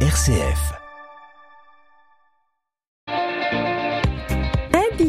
RCF. 0.00 0.85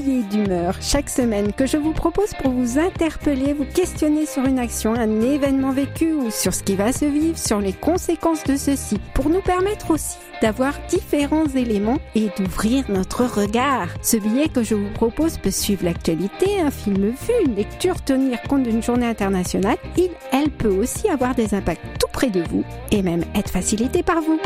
D'humeur 0.07 0.81
chaque 0.81 1.09
semaine 1.09 1.51
que 1.51 1.65
je 1.65 1.75
vous 1.75 1.91
propose 1.91 2.33
pour 2.41 2.51
vous 2.51 2.79
interpeller, 2.79 3.51
vous 3.51 3.65
questionner 3.65 4.25
sur 4.25 4.45
une 4.45 4.57
action, 4.57 4.93
un 4.93 5.19
événement 5.19 5.71
vécu 5.73 6.13
ou 6.13 6.31
sur 6.31 6.53
ce 6.53 6.63
qui 6.63 6.77
va 6.77 6.93
se 6.93 7.03
vivre, 7.03 7.37
sur 7.37 7.59
les 7.59 7.73
conséquences 7.73 8.45
de 8.45 8.55
ceci, 8.55 9.01
pour 9.13 9.29
nous 9.29 9.41
permettre 9.41 9.91
aussi 9.91 10.15
d'avoir 10.41 10.75
différents 10.87 11.47
éléments 11.47 11.97
et 12.15 12.29
d'ouvrir 12.37 12.85
notre 12.87 13.25
regard. 13.25 13.89
Ce 14.01 14.15
billet 14.15 14.47
que 14.47 14.63
je 14.63 14.75
vous 14.75 14.89
propose 14.91 15.39
peut 15.39 15.51
suivre 15.51 15.83
l'actualité, 15.83 16.61
un 16.61 16.71
film 16.71 17.09
vu, 17.09 17.33
une 17.45 17.55
lecture, 17.55 18.01
tenir 18.01 18.41
compte 18.43 18.63
d'une 18.63 18.81
journée 18.81 19.07
internationale. 19.07 19.77
Il, 19.97 20.11
elle 20.31 20.51
peut 20.51 20.73
aussi 20.73 21.09
avoir 21.09 21.35
des 21.35 21.53
impacts 21.53 21.83
tout 21.99 22.07
près 22.13 22.29
de 22.29 22.43
vous 22.43 22.63
et 22.91 23.01
même 23.01 23.25
être 23.35 23.49
facilité 23.49 24.03
par 24.03 24.21
vous. 24.21 24.39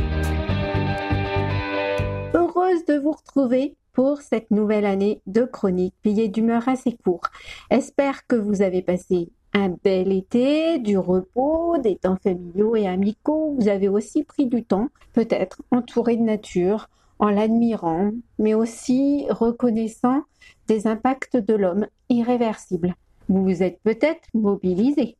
Heureuse 2.34 2.84
de 2.88 2.98
vous 2.98 3.12
retrouver 3.12 3.76
pour 3.94 4.22
cette 4.22 4.52
nouvelle 4.52 4.86
année 4.86 5.22
de 5.28 5.44
chronique, 5.44 5.94
billet 6.04 6.28
d'humeur 6.28 6.68
assez 6.68 6.94
court. 7.04 7.24
Espère 7.70 8.26
que 8.28 8.36
vous 8.36 8.62
avez 8.62 8.82
passé 8.82 9.30
un 9.54 9.76
bel 9.84 10.12
été, 10.12 10.80
du 10.80 10.98
repos, 10.98 11.78
des 11.78 11.98
temps 11.98 12.18
familiaux 12.24 12.76
et 12.76 12.88
amicaux. 12.88 13.56
Vous 13.60 13.68
avez 13.68 13.90
aussi 13.90 14.24
pris 14.24 14.46
du 14.46 14.64
temps, 14.64 14.88
peut-être 15.14 15.62
entouré 15.72 16.16
de 16.16 16.22
nature, 16.22 16.90
en 17.20 17.30
l'admirant, 17.30 18.12
mais 18.40 18.54
aussi 18.54 19.26
reconnaissant 19.30 20.24
des 20.68 20.88
impacts 20.88 21.38
de 21.38 21.54
l'homme 21.54 21.88
irréversibles. 22.10 22.96
Vous 23.30 23.44
vous 23.44 23.64
êtes 23.64 23.80
peut-être 23.84 24.28
mobilisé. 24.34 25.18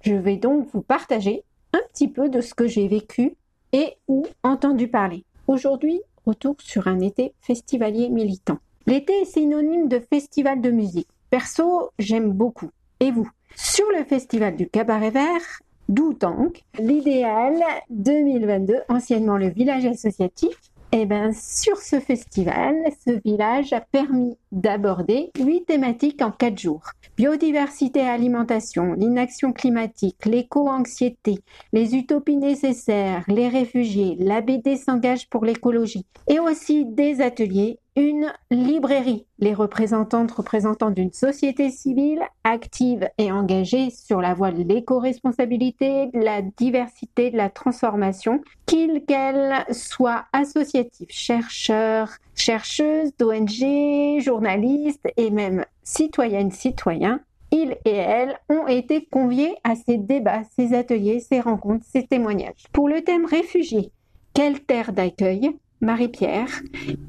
Je 0.00 0.14
vais 0.14 0.36
donc 0.36 0.66
vous 0.72 0.82
partager 0.82 1.44
un 1.72 1.80
petit 1.92 2.08
peu 2.08 2.28
de 2.28 2.40
ce 2.40 2.54
que 2.54 2.66
j'ai 2.66 2.88
vécu 2.88 3.36
et 3.72 3.94
ou 4.08 4.26
entendu 4.42 4.88
parler. 4.88 5.24
Aujourd'hui, 5.46 6.00
retour 6.26 6.56
sur 6.60 6.88
un 6.88 7.00
été 7.00 7.34
festivalier 7.40 8.08
militant. 8.08 8.58
L'été 8.86 9.12
est 9.22 9.24
synonyme 9.24 9.88
de 9.88 9.98
festival 9.98 10.60
de 10.60 10.70
musique. 10.70 11.08
Perso, 11.30 11.90
j'aime 11.98 12.32
beaucoup. 12.32 12.70
Et 13.00 13.10
vous? 13.10 13.28
Sur 13.56 13.86
le 13.96 14.04
festival 14.04 14.56
du 14.56 14.68
Cabaret 14.68 15.10
Vert, 15.10 15.60
d'où 15.88 16.12
donc 16.12 16.62
l'idéal 16.78 17.54
2022, 17.90 18.80
anciennement 18.88 19.36
le 19.36 19.48
village 19.48 19.86
associatif, 19.86 20.56
eh 20.96 21.06
bien, 21.06 21.32
sur 21.32 21.78
ce 21.78 21.98
festival, 21.98 22.76
ce 23.04 23.20
village 23.24 23.72
a 23.72 23.80
permis 23.80 24.38
d'aborder 24.52 25.32
huit 25.40 25.64
thématiques 25.64 26.22
en 26.22 26.30
quatre 26.30 26.56
jours. 26.56 26.84
Biodiversité 27.16 27.98
et 27.98 28.08
alimentation, 28.08 28.92
l'inaction 28.92 29.52
climatique, 29.52 30.24
l'éco-anxiété, 30.24 31.40
les 31.72 31.96
utopies 31.96 32.36
nécessaires, 32.36 33.24
les 33.26 33.48
réfugiés, 33.48 34.16
la 34.20 34.40
BD 34.40 34.76
s'engage 34.76 35.28
pour 35.28 35.44
l'écologie 35.44 36.06
et 36.28 36.38
aussi 36.38 36.84
des 36.84 37.20
ateliers 37.20 37.80
une 37.96 38.32
librairie. 38.50 39.26
Les 39.38 39.54
représentantes 39.54 40.32
représentants 40.32 40.90
d'une 40.90 41.12
société 41.12 41.70
civile 41.70 42.22
active 42.42 43.08
et 43.18 43.30
engagée 43.30 43.90
sur 43.90 44.20
la 44.20 44.34
voie 44.34 44.50
de 44.50 44.62
l'éco-responsabilité, 44.62 46.06
de 46.06 46.18
la 46.18 46.42
diversité, 46.42 47.30
de 47.30 47.36
la 47.36 47.50
transformation, 47.50 48.40
qu'ils 48.66 49.04
qu'elles 49.06 49.64
soient 49.72 50.24
associatifs, 50.32 51.10
chercheurs, 51.10 52.10
chercheuses, 52.34 53.16
d'ONG, 53.16 54.20
journalistes 54.20 55.08
et 55.16 55.30
même 55.30 55.64
citoyennes, 55.82 56.50
citoyens, 56.50 57.20
ils 57.52 57.76
et 57.84 57.94
elles 57.94 58.36
ont 58.48 58.66
été 58.66 59.04
conviés 59.04 59.54
à 59.62 59.76
ces 59.76 59.98
débats, 59.98 60.42
ces 60.56 60.74
ateliers, 60.74 61.20
ces 61.20 61.40
rencontres, 61.40 61.84
ces 61.88 62.04
témoignages. 62.04 62.64
Pour 62.72 62.88
le 62.88 63.02
thème 63.02 63.26
réfugiés, 63.26 63.92
quelle 64.32 64.60
terre 64.60 64.92
d'accueil? 64.92 65.56
Marie-Pierre 65.80 66.62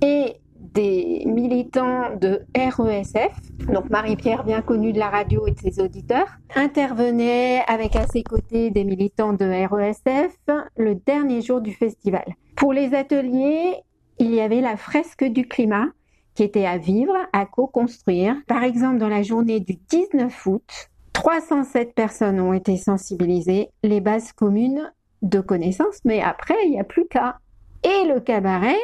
et 0.04 0.34
des 0.76 1.24
militants 1.26 2.16
de 2.20 2.42
RESF, 2.56 3.32
donc 3.74 3.90
Marie-Pierre 3.90 4.44
bien 4.44 4.62
connue 4.62 4.92
de 4.92 5.00
la 5.00 5.10
radio 5.10 5.48
et 5.48 5.52
de 5.52 5.60
ses 5.60 5.82
auditeurs, 5.82 6.28
intervenait 6.54 7.64
avec 7.68 7.96
à 7.96 8.06
ses 8.08 8.24
côtés 8.24 8.70
des 8.70 8.84
militants 8.84 9.34
de 9.34 9.46
RESF 9.46 10.38
le 10.78 10.96
dernier 10.96 11.42
jour 11.42 11.62
du 11.62 11.74
festival. 11.74 12.26
Pour 12.58 12.74
les 12.74 12.94
ateliers, 12.94 13.76
il 14.20 14.34
y 14.34 14.42
avait 14.42 14.62
la 14.62 14.76
fresque 14.76 15.24
du 15.24 15.48
climat 15.48 15.88
qui 16.36 16.44
était 16.44 16.66
à 16.66 16.78
vivre, 16.78 17.16
à 17.32 17.46
co-construire. 17.46 18.36
Par 18.46 18.64
exemple, 18.64 18.98
dans 18.98 19.10
la 19.10 19.24
journée 19.24 19.62
du 19.62 19.76
19 19.90 20.46
août, 20.46 20.90
307 21.14 21.96
personnes 21.96 22.42
ont 22.42 22.54
été 22.54 22.76
sensibilisées, 22.76 23.70
les 23.84 24.02
bases 24.02 24.34
communes 24.34 24.92
de 25.22 25.40
connaissances, 25.40 26.00
mais 26.04 26.22
après, 26.22 26.56
il 26.66 26.72
n'y 26.72 26.80
a 26.80 26.84
plus 26.84 27.08
qu'à. 27.08 27.38
Et 27.84 28.08
le 28.08 28.20
cabaret, 28.20 28.78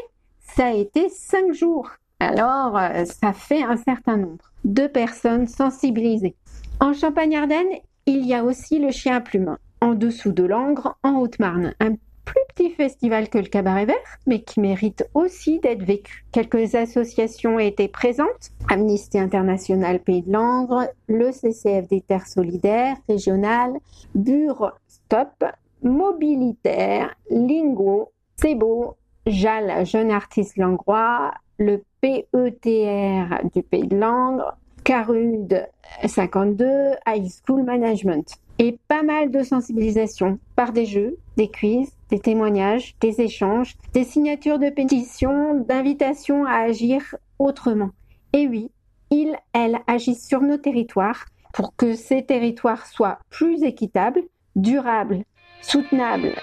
ça 0.56 0.68
a 0.68 0.74
été 0.74 1.10
cinq 1.10 1.54
jours. 1.54 1.90
Alors, 2.20 2.78
euh, 2.78 3.06
ça 3.06 3.34
fait 3.34 3.64
un 3.64 3.78
certain 3.78 4.18
nombre 4.18 4.52
de 4.64 4.88
personnes 4.88 5.48
sensibilisées. 5.48 6.36
En 6.80 6.94
Champagne-Ardenne, 6.94 7.80
il 8.06 8.26
y 8.26 8.34
a 8.34 8.44
aussi 8.44 8.80
le 8.80 8.92
chien 8.92 9.16
à 9.18 9.22
plume, 9.22 9.58
en 9.82 9.94
dessous 9.94 10.32
de 10.32 10.44
Langres, 10.44 10.98
en 11.04 11.18
Haute-Marne. 11.18 11.74
Un 11.80 11.96
plus 12.26 12.42
petit 12.56 12.70
festival 12.72 13.30
que 13.30 13.40
le 13.40 13.48
Cabaret 13.48 13.86
Vert, 13.86 13.96
mais 14.28 14.42
qui 14.42 14.60
mérite 14.60 15.04
aussi 15.14 15.60
d'être 15.60 15.84
vécu. 15.84 16.26
Quelques 16.32 16.76
associations 16.76 17.58
étaient 17.58 17.88
présentes. 17.88 18.52
Amnesty 18.70 19.18
International 19.18 20.00
Pays 20.00 20.22
de 20.22 20.32
Langres, 20.32 20.88
le 21.08 21.32
CCF 21.32 21.88
des 21.88 22.02
Terres 22.02 22.28
Solidaires 22.28 22.98
régionales, 23.10 23.74
Bure 24.14 24.74
Stop, 24.88 25.44
Mobilitaire, 25.82 27.16
Lingo, 27.32 28.12
Sebo, 28.40 28.96
JAL, 29.28 29.86
Jeune 29.86 30.10
Artiste 30.10 30.58
Langrois, 30.58 31.32
le 31.60 31.84
PETR 32.02 33.44
du 33.54 33.62
Pays 33.62 33.88
de 33.88 33.98
Langres, 33.98 34.58
Carude 34.84 35.68
52, 36.04 36.66
High 37.08 37.30
School 37.30 37.64
Management. 37.64 38.36
Et 38.58 38.78
pas 38.88 39.04
mal 39.04 39.32
de 39.32 39.44
sensibilisation 39.44 40.40
par 40.56 40.72
des 40.72 40.86
jeux, 40.86 41.18
des 41.38 41.50
quiz, 41.50 41.92
des 42.10 42.20
témoignages, 42.20 42.96
des 43.00 43.22
échanges, 43.22 43.76
des 43.94 44.04
signatures 44.04 44.60
de 44.60 44.70
pétitions, 44.70 45.56
d'invitations 45.56 46.46
à 46.46 46.58
agir 46.62 47.16
autrement. 47.40 47.92
Et 48.34 48.48
oui, 48.48 48.72
ils, 49.12 49.36
elles 49.54 49.80
agissent 49.88 50.28
sur 50.28 50.42
nos 50.42 50.58
territoires 50.58 51.26
pour 51.54 51.76
que 51.76 51.94
ces 51.96 52.24
territoires 52.24 52.86
soient 52.86 53.20
plus 53.30 53.64
équitables, 53.64 54.24
durables, 54.56 55.24
soutenables, 55.62 56.34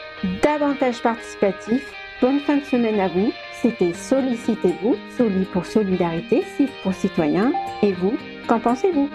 davantage 0.43 1.03
participatifs 1.03 1.93
Bonne 2.21 2.41
fin 2.41 2.57
de 2.57 2.65
semaine 2.65 2.99
à 2.99 3.07
vous. 3.07 3.33
C'était 3.63 3.93
Sollicitez-vous, 3.93 4.97
Soli 5.17 5.45
pour 5.45 5.65
solidarité, 5.65 6.43
CIF 6.57 6.71
pour 6.83 6.93
citoyens. 6.93 7.53
Et 7.83 7.93
vous, 7.93 8.17
qu'en 8.49 8.59
pensez-vous? 8.59 9.09